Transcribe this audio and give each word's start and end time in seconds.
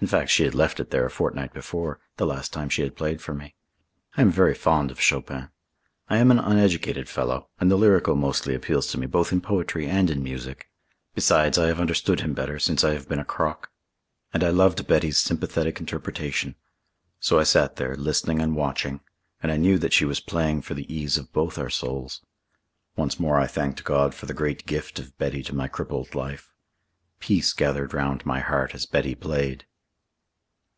In 0.00 0.08
fact 0.08 0.30
she 0.32 0.42
had 0.42 0.52
left 0.56 0.80
it 0.80 0.90
there 0.90 1.06
a 1.06 1.08
fortnight 1.10 1.52
before, 1.52 2.00
the 2.16 2.26
last 2.26 2.52
time 2.52 2.68
she 2.68 2.82
had 2.82 2.96
played 2.96 3.22
for 3.22 3.32
me. 3.32 3.54
I 4.16 4.22
am 4.22 4.32
very 4.32 4.52
fond 4.52 4.90
of 4.90 5.00
Chopin. 5.00 5.50
I 6.10 6.16
am 6.16 6.32
an 6.32 6.40
uneducated 6.40 7.08
fellow 7.08 7.50
and 7.60 7.70
the 7.70 7.76
lyrical 7.76 8.16
mostly 8.16 8.52
appeals 8.56 8.88
to 8.88 8.98
me 8.98 9.06
both 9.06 9.30
in 9.32 9.40
poetry 9.40 9.86
and 9.86 10.10
in 10.10 10.20
music. 10.20 10.68
Besides, 11.14 11.56
I 11.56 11.68
have 11.68 11.78
understood 11.78 12.18
him 12.18 12.34
better 12.34 12.58
since 12.58 12.82
I 12.82 12.94
have 12.94 13.08
been 13.08 13.20
a 13.20 13.24
crock. 13.24 13.70
And 14.34 14.42
I 14.42 14.48
loved 14.48 14.88
Betty's 14.88 15.18
sympathetic 15.18 15.78
interpretation. 15.78 16.56
So 17.20 17.38
I 17.38 17.44
sat 17.44 17.76
there, 17.76 17.94
listening 17.94 18.42
and 18.42 18.56
watching, 18.56 19.02
and 19.40 19.52
I 19.52 19.56
knew 19.56 19.78
that 19.78 19.92
she 19.92 20.04
was 20.04 20.18
playing 20.18 20.62
for 20.62 20.74
the 20.74 20.92
ease 20.92 21.16
of 21.16 21.32
both 21.32 21.58
our 21.58 21.70
souls. 21.70 22.22
Once 22.96 23.20
more 23.20 23.38
I 23.38 23.46
thanked 23.46 23.84
God 23.84 24.16
for 24.16 24.26
the 24.26 24.34
great 24.34 24.66
gift 24.66 24.98
of 24.98 25.16
Betty 25.16 25.44
to 25.44 25.54
my 25.54 25.68
crippled 25.68 26.16
life. 26.16 26.52
Peace 27.20 27.52
gathered 27.52 27.94
round 27.94 28.26
my 28.26 28.40
heart 28.40 28.74
as 28.74 28.84
Betty 28.84 29.14
played. 29.14 29.64